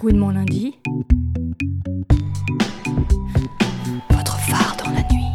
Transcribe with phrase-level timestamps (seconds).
[0.00, 0.78] Coup de mon lundi.
[4.08, 5.26] Votre phare dans la nuit.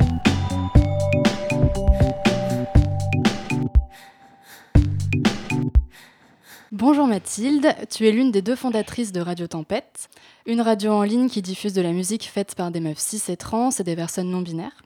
[6.71, 10.09] Bonjour Mathilde, tu es l'une des deux fondatrices de Radio Tempête,
[10.47, 13.37] une radio en ligne qui diffuse de la musique faite par des meufs cis et
[13.37, 14.81] trans et des personnes non binaires,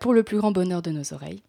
[0.00, 1.44] pour le plus grand bonheur de nos oreilles.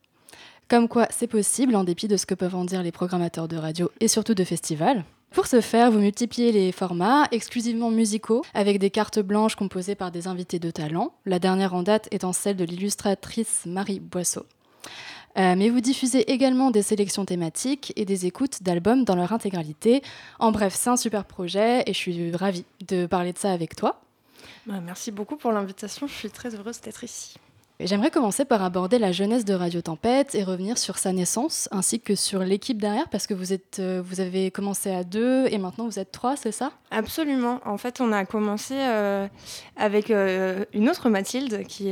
[0.68, 3.58] Comme quoi, c'est possible en dépit de ce que peuvent en dire les programmateurs de
[3.58, 5.04] radio et surtout de festivals.
[5.32, 10.12] Pour ce faire, vous multipliez les formats exclusivement musicaux avec des cartes blanches composées par
[10.12, 14.46] des invités de talent, la dernière en date étant celle de l'illustratrice Marie Boisseau.
[15.38, 20.02] Euh, mais vous diffusez également des sélections thématiques et des écoutes d'albums dans leur intégralité.
[20.40, 23.76] En bref, c'est un super projet et je suis ravie de parler de ça avec
[23.76, 24.02] toi.
[24.66, 27.36] Bah, merci beaucoup pour l'invitation, je suis très heureuse d'être ici.
[27.80, 32.00] J'aimerais commencer par aborder la jeunesse de Radio Tempête et revenir sur sa naissance ainsi
[32.00, 36.00] que sur l'équipe derrière parce que vous, euh, avez commencé à deux et maintenant vous
[36.00, 36.72] êtes trois, c'est ça?
[36.90, 37.62] Absolument.
[37.66, 39.28] En fait, on a commencé euh,
[39.76, 41.92] avec euh, une autre Mathilde qui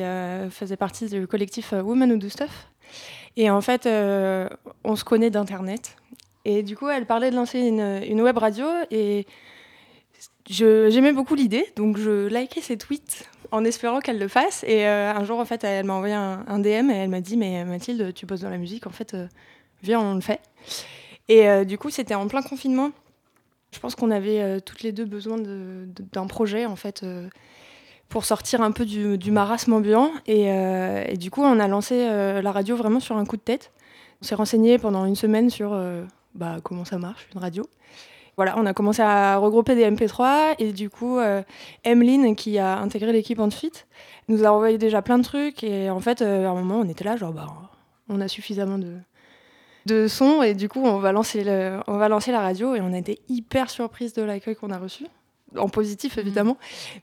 [0.49, 2.67] faisait partie du collectif Women Who Do Stuff.
[3.37, 5.97] Et en fait, on se connaît d'Internet.
[6.45, 9.27] Et du coup, elle parlait de lancer une, web radio et
[10.49, 11.71] j'aimais beaucoup l'idée.
[11.75, 14.63] Donc, je likais ses tweets en espérant qu'elle le fasse.
[14.67, 17.37] Et euh, un jour, en fait, elle m'a envoyé un, DM et elle m'a dit
[17.37, 19.27] Mais Mathilde, tu bosses dans la musique, en fait, euh,
[19.81, 20.41] viens, on le fait.
[21.29, 22.91] Et euh, du coup, c'était en plein confinement.
[23.71, 27.05] Je pense qu'on avait toutes les deux besoin d'un projet, en fait,
[28.07, 30.11] pour sortir un peu du, marasme ambiant.
[30.27, 33.73] Et, et du coup, on a lancé la radio vraiment sur un coup de tête.
[34.21, 35.77] On s'est renseigné pendant une semaine sur
[36.35, 37.67] bah, comment ça marche, une radio.
[38.37, 41.41] Voilà, on a commencé à regrouper des MP3 et du coup, euh,
[41.85, 43.87] Emeline, qui a intégré l'équipe ensuite,
[44.27, 45.63] nous a envoyé déjà plein de trucs.
[45.63, 47.47] Et en fait, euh, à un moment, on était là, genre, bah,
[48.09, 48.93] on a suffisamment de,
[49.85, 52.81] de sons et du coup, on va, lancer le- on va lancer la radio et
[52.81, 55.05] on a été hyper surprise de l'accueil qu'on a reçu.
[55.57, 56.57] En positif, évidemment.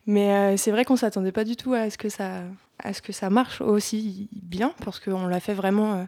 [0.07, 2.43] Mais euh, c'est vrai qu'on s'attendait pas du tout à ce que ça,
[2.83, 6.05] à ce que ça marche aussi bien parce qu'on l'a fait vraiment euh,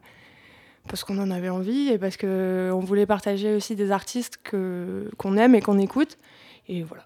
[0.89, 5.37] parce qu'on en avait envie et parce qu'on voulait partager aussi des artistes que, qu'on
[5.37, 6.19] aime et qu'on écoute.
[6.69, 7.05] Et voilà.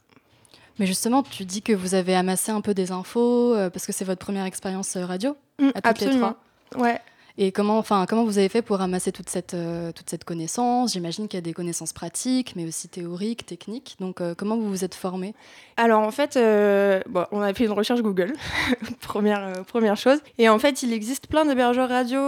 [0.78, 3.93] Mais justement, tu dis que vous avez amassé un peu des infos euh, parce que
[3.93, 6.37] c'est votre première expérience euh, radio Mm, à toutes les trois.
[6.77, 7.00] Ouais.
[7.41, 10.94] Et comment, enfin, comment vous avez fait pour ramasser toute cette, euh, toute cette connaissance?
[10.94, 13.94] J'imagine qu'il y a des connaissances pratiques, mais aussi théoriques, techniques.
[14.00, 15.37] Donc, euh, comment vous vous êtes formé
[15.77, 17.00] Alors en fait, euh,
[17.31, 18.32] on a fait une recherche Google,
[19.00, 20.19] première, première chose.
[20.38, 22.21] Et en fait, il existe plein d'hébergeurs radio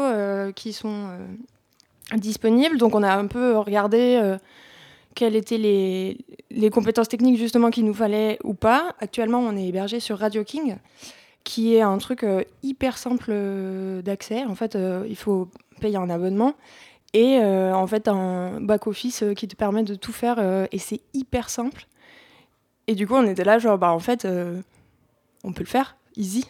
[0.55, 1.09] qui sont
[2.15, 2.79] disponibles.
[2.79, 4.37] Donc on a un peu regardé
[5.17, 6.19] quelles étaient les,
[6.53, 8.95] les compétences techniques justement qu'il nous fallait ou pas.
[9.01, 10.77] Actuellement, on est hébergé sur Radio King,
[11.45, 14.45] qui est un truc euh, hyper simple euh, d'accès.
[14.45, 15.49] En fait, euh, il faut
[15.81, 16.55] payer un abonnement.
[17.13, 20.39] Et en fait, un back-office qui te permet de tout faire.
[20.71, 21.89] et c'est hyper simple.
[22.87, 24.29] Et du coup, on était là, genre, bah en fait,
[25.43, 26.49] on peut le faire, easy.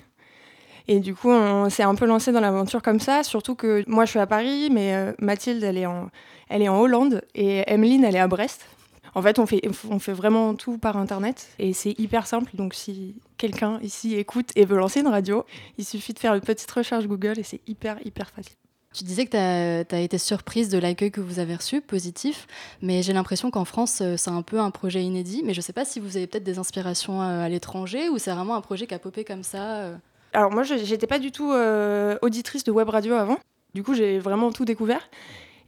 [0.87, 4.05] Et du coup, on s'est un peu lancé dans l'aventure comme ça, surtout que moi,
[4.05, 6.11] je suis à Paris, mais Mathilde, elle est, en,
[6.51, 8.67] elle est en Hollande, et Emeline, elle est à Brest.
[9.15, 12.51] En fait, on fait, on fait vraiment tout par Internet, et c'est hyper simple.
[12.55, 15.45] Donc, si quelqu'un ici écoute et veut lancer une radio,
[15.79, 18.57] il suffit de faire une petite recherche Google, et c'est hyper, hyper facile.
[18.93, 22.49] Tu disais que tu as, été surprise de l'accueil que vous avez reçu, positif,
[22.83, 25.43] mais j'ai l'impression qu'en France, euh, c'est un peu un projet inédit.
[25.45, 28.19] Mais je ne sais pas si vous avez peut-être des inspirations euh, à l'étranger ou
[28.19, 29.77] c'est vraiment un projet qui a popé comme ça.
[29.77, 29.97] euh.
[30.33, 33.39] Alors moi, je j'étais pas du tout euh, auditrice de web radio avant.
[33.75, 35.09] Du coup, j'ai vraiment tout découvert.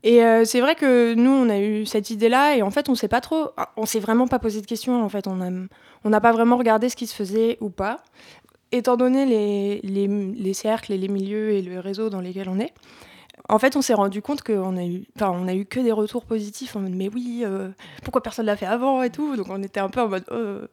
[0.04, 2.94] Et euh, c'est vrai que nous, on a eu cette idée-là et en fait, on
[2.94, 5.02] s'est pas trop, ah, on s'est vraiment pas posé de questions.
[5.02, 8.02] En fait, on n'a pas vraiment regardé ce qui se faisait ou pas.
[8.72, 12.58] Étant donné les, les, les cercles et les milieux et le réseau dans lesquels on
[12.58, 12.72] est,
[13.48, 15.92] en fait, on s'est rendu compte qu'on a eu, enfin, on a eu que des
[15.92, 17.70] retours positifs en mode mais oui, euh,
[18.02, 19.36] pourquoi personne l'a fait avant et tout.
[19.36, 20.66] Donc on était un peu en mode euh,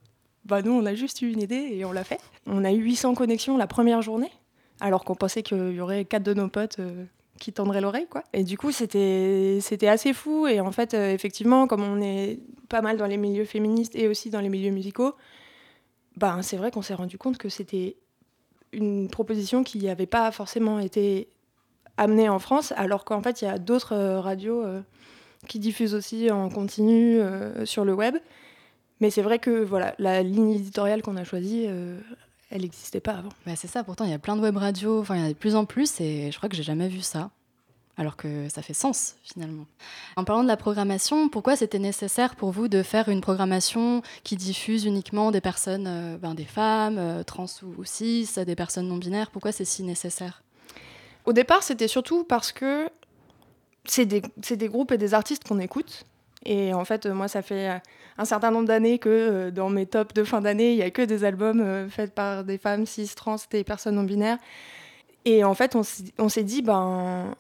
[0.45, 2.19] bah nous, on a juste eu une idée et on l'a fait.
[2.45, 4.31] On a eu 800 connexions la première journée,
[4.79, 6.79] alors qu'on pensait qu'il y aurait quatre de nos potes
[7.39, 8.23] qui tendraient l'oreille, quoi.
[8.33, 10.45] Et du coup, c'était c'était assez fou.
[10.47, 14.07] Et en fait, euh, effectivement, comme on est pas mal dans les milieux féministes et
[14.07, 15.15] aussi dans les milieux musicaux,
[16.17, 17.95] bah, c'est vrai qu'on s'est rendu compte que c'était
[18.71, 21.29] une proposition qui n'avait pas forcément été
[21.97, 24.81] amenée en France, alors qu'en fait, il y a d'autres euh, radios euh,
[25.47, 27.19] qui diffusent aussi en continu
[27.63, 28.17] sur le web.
[28.99, 31.67] Mais c'est vrai que voilà, la ligne éditoriale qu'on a choisie,
[32.49, 33.29] elle n'existait pas avant.
[33.45, 35.27] Bah, c'est ça, pourtant il y a plein de web radios, enfin il y en
[35.27, 37.29] a de plus en plus et je crois que j'ai jamais vu ça.
[37.97, 39.65] Alors que ça fait sens finalement.
[40.15, 44.37] En parlant de la programmation, pourquoi c'était nécessaire pour vous de faire une programmation qui
[44.37, 48.87] diffuse uniquement des personnes, euh, ben, des femmes, euh, trans ou, ou cis, des personnes
[48.87, 49.31] non binaires?
[49.31, 50.43] Pourquoi c'est si nécessaire?
[51.25, 52.89] Au départ, c'était surtout parce que
[53.83, 56.05] c'est des, c'est des groupes et des artistes qu'on écoute.
[56.45, 57.81] Et en fait, moi, ça fait
[58.17, 61.01] un certain nombre d'années que dans mes tops de fin d'année, il n'y a que
[61.01, 64.37] des albums faits par des femmes cis, trans, des personnes non binaires.
[65.25, 67.35] Et en fait, on s'est dit, ben,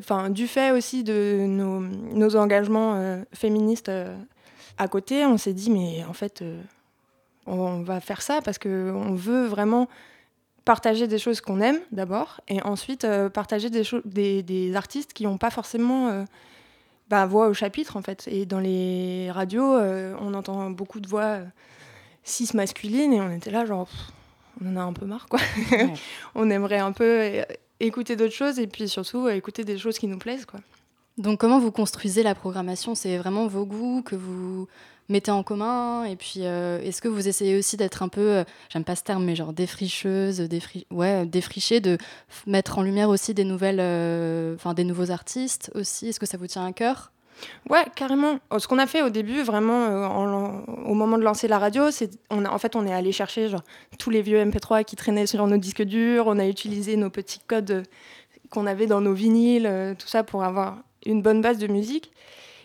[0.00, 3.90] enfin, du fait aussi de nos, engagements féministes
[4.76, 6.44] à côté, on s'est dit, mais en fait,
[7.46, 9.88] on va faire ça parce qu'on veut vraiment
[10.64, 15.24] partager des choses qu'on aime d'abord, et ensuite euh, partager des, des, des, artistes qui
[15.24, 16.24] n'ont pas forcément
[17.12, 18.28] euh, bah, voix au chapitre en fait.
[18.30, 21.38] Et dans les radios, euh, on entend beaucoup de voix
[22.24, 23.88] cis masculines, et on était là genre,
[24.60, 25.40] on en a un peu marre quoi.
[26.34, 27.42] on aimerait un peu
[27.80, 30.60] écouter d'autres choses, et puis surtout écouter des choses qui nous plaisent quoi.
[31.18, 32.94] Donc comment vous construisez la programmation?
[32.94, 34.66] C'est vraiment vos goûts que vous
[35.12, 38.44] mettez en commun Et puis euh, est-ce que vous essayez aussi d'être un peu, euh,
[38.70, 41.98] j'aime pas ce terme, mais genre défricheuse, défri ouais, défricher, de
[42.46, 46.08] mettre en lumière aussi des nouvelles, euh, enfin des nouveaux artistes aussi?
[46.08, 47.12] Est-ce que ça vous tient à cœur?
[47.68, 48.38] Ouais, carrément.
[48.50, 50.16] Oh, ce qu'on a fait au début, vraiment,
[50.86, 53.48] au moment de lancer la radio, c'est, on a, en fait, on est allé chercher
[53.48, 53.62] genre,
[53.98, 56.26] tous les vieux MP3 qui traînaient sur nos disques durs.
[56.28, 57.82] On a utilisé nos petits codes
[58.50, 62.12] qu'on avait dans nos vinyles, tout ça pour avoir une bonne base de musique.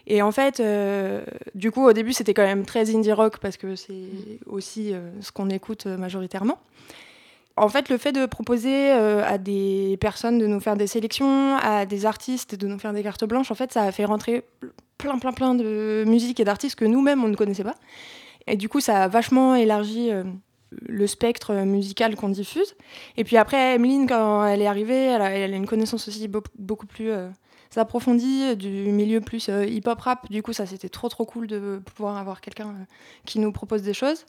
[0.10, 1.22] Et en fait, euh,
[1.54, 5.00] du coup, au début, c'était quand même très indie rock parce que c'est aussi euh,
[5.20, 6.58] ce qu'on écoute euh, majoritairement.
[7.58, 11.88] En fait, le fait de proposer à des personnes de nous faire des sélections, à
[11.88, 14.44] des artistes de nous faire des cartes blanches, en fait, ça a fait rentrer
[15.00, 17.74] plein, plein, plein de musique et d'artistes que nous-mêmes, on ne connaissait pas.
[18.46, 20.12] Et du coup, ça a vachement élargi
[20.70, 22.76] le spectre musical qu'on diffuse.
[23.18, 26.28] Et puis après, Emeline, quand elle est arrivée, elle a, elle a une connaissance aussi
[26.28, 27.12] beaucoup plus
[27.70, 30.30] s'approfondit euh, du milieu plus euh, hip-hop rap.
[30.30, 32.84] Du coup, ça c'était trop trop cool de pouvoir avoir quelqu'un euh,
[33.26, 34.26] qui nous propose des choses.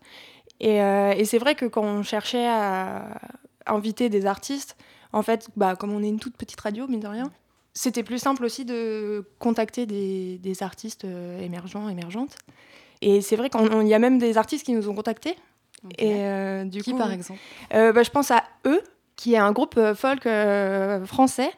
[0.60, 3.20] Et, et c'est vrai que quand on cherchait à
[3.66, 4.76] inviter des artistes,
[5.12, 7.30] en fait, bah, comme on est une toute petite radio, mine de rien,
[7.74, 11.06] c'était plus simple aussi de contacter des, des artistes
[11.40, 12.36] émergents, émergentes.
[13.02, 15.36] Et c'est vrai qu'il y a même des artistes qui nous ont contactés.
[15.96, 17.38] Et du qui par exemple?
[17.70, 18.82] bah, Je pense à Eux,
[19.14, 20.26] qui est un groupe folk
[21.06, 21.52] français.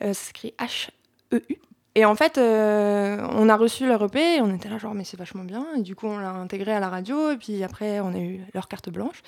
[0.00, 0.88] ça s'écrit H
[1.32, 1.56] EU.
[1.96, 5.04] Et en fait, euh, on a reçu leur EP et on était là genre mais
[5.04, 5.66] c'est vachement bien.
[5.76, 8.40] Et du coup, on l'a intégré à la radio et puis après, on a eu
[8.54, 9.22] leur carte blanche.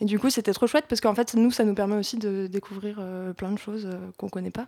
[0.00, 2.46] Et du coup, c'était trop chouette parce qu'en fait, nous, ça nous permet aussi de
[2.46, 4.66] découvrir euh, plein de choses euh, qu'on connaît pas.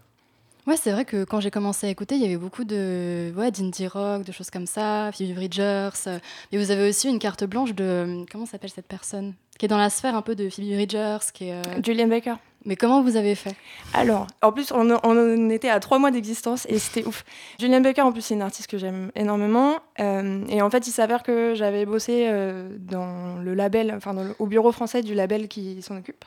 [0.67, 3.50] Ouais, c'est vrai que quand j'ai commencé à écouter, il y avait beaucoup de ouais,
[3.50, 6.21] d'indie rock, de choses comme ça, Phoebe Bridgers.
[6.53, 9.32] Et vous avez aussi une carte blanche de comment s'appelle cette personne?
[9.59, 12.35] Qui est dans la sphère un peu de Phoebe Bridgers, qui est Julian Baker.
[12.66, 13.54] Mais comment vous avez fait?
[13.94, 17.24] Alors, en plus, on, était à trois mois d'existence et c'était ouf.
[17.58, 19.76] Julian Baker, en plus, c'est une artiste que j'aime énormément.
[19.98, 24.46] Euh, et en fait, il s'avère que j'avais bossé euh, dans le label, enfin, au
[24.46, 26.24] bureau français du label qui s'en occupe.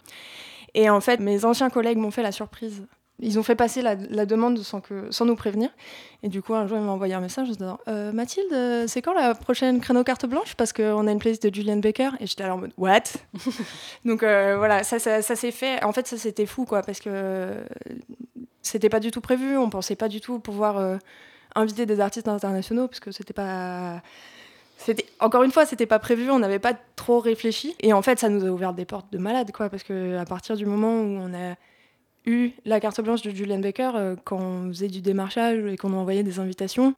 [0.74, 2.88] Et en fait, mes anciens collègues m'ont fait la surprise
[3.24, 5.70] ils ont fait passer la, demande sans, que, sans nous prévenir.
[6.24, 9.02] Et du coup, un jour, ils m'ont envoyé un message en disant euh, Mathilde, c'est
[9.02, 10.56] quand la prochaine créneau carte blanche?
[10.56, 12.12] Parce qu'on a une playlist de Julian Baker.
[12.20, 13.04] Et j'étais là en mode What?
[14.06, 15.84] Donc euh, voilà, ça, ça, s'est fait.
[15.84, 17.56] En fait, ça c'était fou, quoi, parce que
[18.62, 19.58] c'était pas du tout prévu.
[19.58, 20.98] On pensait pas du tout pouvoir euh,
[21.56, 24.02] inviter des artistes internationaux, parce que c'était pas.
[25.22, 27.74] Encore une fois, c'était pas prévu, on n'avait pas trop réfléchi.
[27.80, 30.26] Et en fait, ça nous a ouvert des portes de malade, quoi, parce que à
[30.26, 31.56] partir du moment où on a
[32.26, 35.94] eu la carte blanche de Julian Baker euh, quand on faisait du démarchage et qu'on
[35.94, 36.96] envoyait des invitations,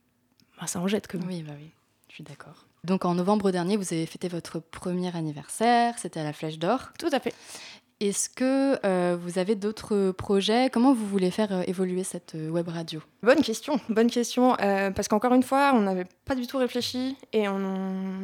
[0.59, 1.21] bah, ça en jette comme.
[1.27, 1.69] Oui, bah oui,
[2.09, 2.65] je suis d'accord.
[2.83, 6.91] Donc en novembre dernier, vous avez fêté votre premier anniversaire, c'était à la Flèche d'Or.
[6.99, 7.33] Tout à fait.
[8.01, 10.69] Est-ce que euh, vous avez d'autres projets?
[10.69, 13.01] Comment vous voulez faire euh, évoluer cette web radio?
[13.23, 14.55] Bonne question, bonne question.
[14.57, 17.59] parce qu'encore une fois, on n'avait pas du tout réfléchi et on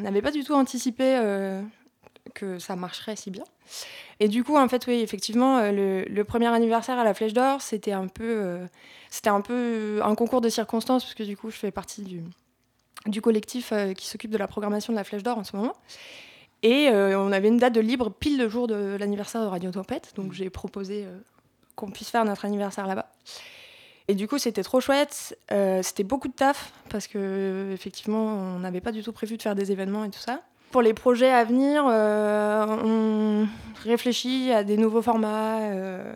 [0.02, 1.62] n'avait pas du tout anticipé
[2.34, 3.44] que ça marcherait si bien.
[4.20, 7.62] Et du coup, en fait, oui, effectivement, euh, le, premier anniversaire à la Flèche d'Or,
[7.62, 8.66] c'était un peu, euh,
[9.10, 12.24] c'était un peu un concours de circonstances, parce que du coup, je fais partie du,
[13.08, 15.74] du collectif euh, qui s'occupe de la programmation de la Flèche d'Or en ce moment.
[16.64, 20.14] Et on avait une date de libre pile le jour de l'anniversaire de Radio Tempête,
[20.16, 21.08] donc j'ai proposé
[21.76, 23.12] qu'on puisse faire notre anniversaire là-bas.
[24.08, 25.36] Et du coup, c'était trop chouette.
[25.82, 29.56] c'était beaucoup de taf parce que effectivement, on n'avait pas du tout prévu de faire
[29.56, 30.44] des événements et tout ça.
[30.72, 33.48] Pour les projets à venir, euh, on
[33.84, 35.60] réfléchit à des nouveaux formats.
[35.60, 36.14] Euh.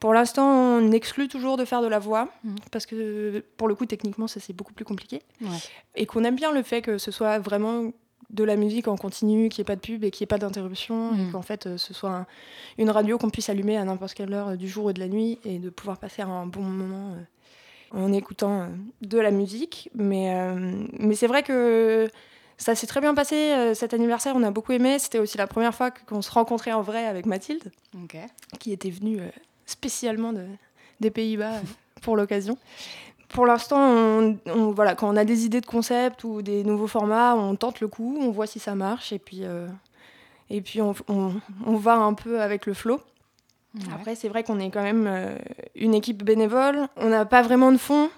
[0.00, 2.54] Pour l'instant, on exclut toujours de faire de la voix, mmh.
[2.72, 5.22] parce que pour le coup, techniquement, ça c'est beaucoup plus compliqué.
[5.94, 7.92] Et qu'on aime bien le fait que ce soit vraiment
[8.30, 10.34] de la musique en continu, qu'il n'y ait pas de pub et qu'il n'y ait
[10.34, 11.32] pas d'interruption, et mmh.
[11.32, 12.26] qu'en fait, euh, ce soit
[12.78, 15.38] une radio qu'on puisse allumer à n'importe quelle heure du jour ou de la nuit,
[15.44, 17.14] et de pouvoir passer un bon moment
[17.92, 18.70] en écoutant
[19.02, 19.88] de la musique.
[19.94, 20.34] Mais,
[20.98, 22.08] mais c'est vrai que
[22.62, 24.98] ça s'est très bien passé euh, cet anniversaire, on a beaucoup aimé.
[24.98, 27.70] C'était aussi la première fois qu'on se rencontrait en vrai avec Mathilde,
[28.58, 29.28] qui était venue euh,
[29.66, 30.46] spécialement de,
[31.00, 31.60] des Pays-Bas euh,
[32.02, 32.56] pour l'occasion,
[33.28, 36.86] pour l'instant, on, on- voilà, quand on a des idées de concept ou des nouveaux
[36.86, 39.66] formats, on tente le coup, on voit si ça marche et puis, euh,
[40.50, 41.32] et puis on, on-
[41.66, 43.00] on va un peu avec le flow.
[43.94, 45.06] Après, c'est vrai qu'on est quand même
[45.74, 46.88] une équipe bénévole.
[46.98, 48.10] On n'a pas vraiment de fonds,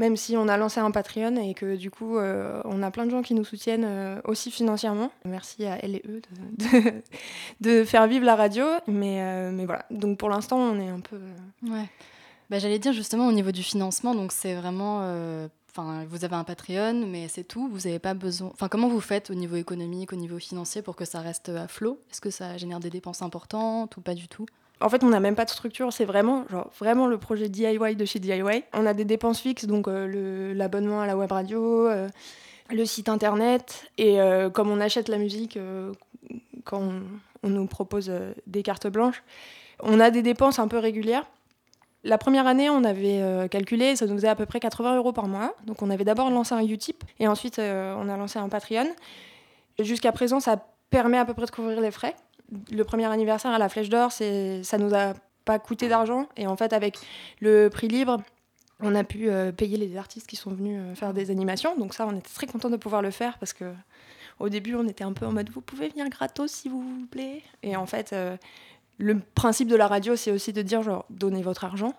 [0.00, 3.04] même si on a lancé un Patreon et que du coup, euh, on a plein
[3.04, 5.12] de gens qui nous soutiennent euh, aussi financièrement.
[5.26, 6.22] Merci à elle et eux
[7.60, 8.64] de, faire vivre la radio.
[8.86, 11.20] Mais, euh, mais voilà, donc pour l'instant, on est un peu.
[11.68, 11.84] Ouais.
[12.48, 15.00] Bah, J'allais dire justement au niveau du financement, donc c'est vraiment.
[16.08, 17.68] vous avez un Patreon, mais c'est tout.
[17.68, 18.48] Vous n'avez pas besoin.
[18.54, 21.68] Enfin, comment vous faites au niveau économique, au niveau financier, pour que ça reste à
[21.68, 22.00] flot?
[22.10, 24.46] Est-ce que ça génère des dépenses importantes ou pas du tout?
[24.80, 27.96] En fait, on n'a même pas de structure, c'est vraiment, genre, vraiment le projet DIY
[27.96, 28.64] de chez DIY.
[28.72, 32.08] On a des dépenses fixes, donc euh, l'abonnement à la web radio, euh,
[32.70, 35.58] le site internet, et euh, comme on achète la musique
[36.64, 37.02] quand on,
[37.42, 38.10] on nous propose
[38.46, 39.22] des cartes blanches,
[39.82, 41.26] on a des dépenses un peu régulières.
[42.02, 45.26] La première année, on avait calculé, ça nous faisait à peu près 80 euros par
[45.26, 45.54] mois.
[45.66, 48.86] Donc on avait d'abord lancé un Utip, et ensuite on a lancé un Patreon.
[49.78, 52.14] Jusqu'à présent, ça permet à peu près de couvrir les frais
[52.70, 55.14] le premier anniversaire à la Flèche d'Or, c'est, ça nous a
[55.44, 56.28] pas coûté d'argent.
[56.36, 56.98] Et en fait, avec
[57.40, 58.18] le prix libre,
[58.80, 61.76] on a pu euh, payer les artistes qui sont venus euh, faire des animations.
[61.76, 63.64] Donc ça, on était très content de pouvoir le faire parce que
[64.38, 67.06] au début, on était un peu en mode vous pouvez venir gratos si vous vous
[67.06, 67.42] plaît.
[67.62, 68.36] Et en fait, euh,
[68.98, 71.92] le principe de la radio, c'est aussi de dire genre donnez votre argent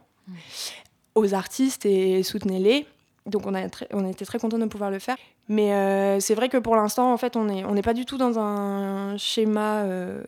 [1.15, 2.85] aux artistes et soutenez-les.
[3.27, 5.17] Donc on a très- on était très content de pouvoir le faire.
[5.51, 8.39] Mais euh, c'est vrai que pour l'instant, en fait, on n'est pas du tout dans
[8.39, 10.23] un schéma euh,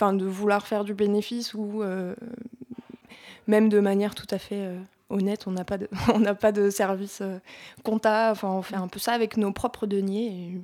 [0.00, 2.14] de vouloir faire du bénéfice ou euh,
[3.48, 4.68] même de manière tout à fait
[5.10, 5.48] honnête.
[5.48, 7.22] On n'a pas, de- on n'a pas de service
[7.82, 8.30] compta.
[8.30, 10.26] Enfin, on fait un peu ça avec nos propres deniers.
[10.28, 10.60] Et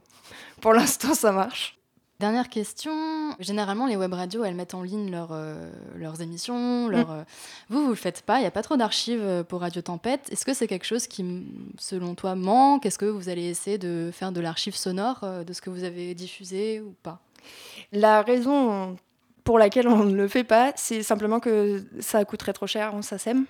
[0.61, 1.76] pour l'instant, ça marche.
[2.21, 2.93] Dernière question.
[3.39, 6.87] Généralement, les web radios, elles mettent en ligne leurs, euh, leurs émissions.
[6.89, 7.23] Leur, euh,
[7.71, 8.37] Vous, vous le faites pas.
[8.39, 10.29] Il n'y a pas trop d'archives euh, pour Radio Tempête.
[10.31, 11.25] Est-ce que c'est quelque chose qui,
[11.79, 12.85] selon toi, manque?
[12.85, 16.15] Est-ce que vous allez essayer de faire de l'archive sonore de ce que vous avez
[16.15, 17.21] diffusé ou pas?
[17.91, 18.99] La raison
[19.45, 23.00] pour laquelle on ne le fait pas, c'est simplement que ça coûterait trop cher en
[23.00, 23.47] SACEM.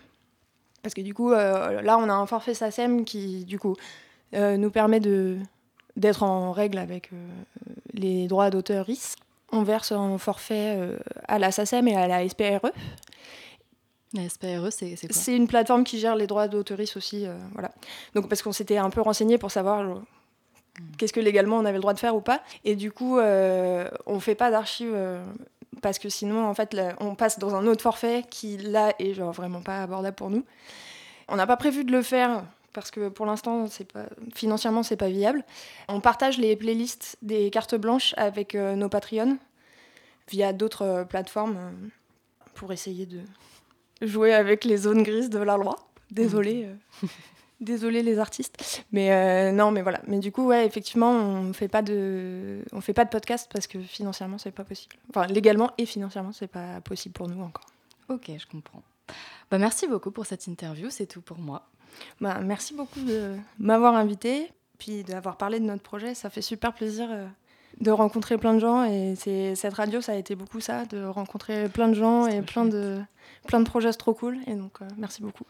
[0.83, 3.75] Parce que du coup, euh, là, on a un forfait SACEM qui, du coup,
[4.35, 5.39] euh, nous permet de,
[5.97, 7.17] d'être en règle avec euh,
[7.95, 9.17] les droits d'auteur RIS.
[9.53, 12.71] On verse un forfait euh, à la SACEM et à la SPRE.
[14.13, 15.09] La SPRE, c'est quoi?
[15.11, 17.27] C'est une plateforme qui gère les droits d'auteurisme aussi.
[17.27, 17.71] euh, voilà.
[18.15, 20.03] Donc, parce qu'on s'était un peu renseigné pour savoir genre,
[20.99, 22.41] qu'est-ce que légalement on avait le droit de faire ou pas.
[22.65, 25.25] Et du coup, euh, on fait pas d'archives euh,
[25.81, 29.15] parce que sinon, en fait, là, on passe dans un autre forfait qui, là, est
[29.15, 30.45] genre vraiment pas abordable pour nous.
[31.29, 34.97] On n'a pas prévu de le faire parce que pour l'instant, c'est pas financièrement, c'est
[34.97, 35.45] pas viable.
[35.89, 39.39] On partage les playlists des cartes blanches avec euh, nos Patreons
[40.29, 41.71] via d'autres euh, plateformes euh,
[42.55, 43.21] pour essayer de
[44.03, 45.77] jouer avec les zones grises de la loi.
[46.11, 46.67] Désolé.
[46.67, 47.07] euh,
[47.61, 50.01] Désolé les artistes, mais non, mais voilà.
[50.07, 53.67] Mais du coup, ouais, effectivement, on fait pas de, on fait pas de podcast parce
[53.67, 54.97] que financièrement, c'est pas possible.
[55.11, 57.67] Enfin, légalement et financièrement, c'est pas possible pour nous encore.
[58.09, 58.83] Ok, je comprends.
[59.51, 60.89] Bah, merci beaucoup pour cette interview.
[60.89, 61.70] C'est tout pour moi.
[62.21, 66.15] Bah, merci beaucoup de m'avoir invité, puis d'avoir parlé de notre projet.
[66.15, 67.27] Ça fait super plaisir euh,
[67.81, 71.05] de rencontrer plein de gens et c'est cette radio, ça a été beaucoup ça, de
[71.05, 73.01] rencontrer plein de gens C'est et plein de,
[73.47, 74.39] plein de projets trop cool.
[74.47, 75.45] Et donc, euh, merci beaucoup.